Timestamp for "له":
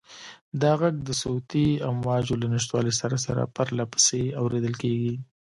2.41-2.47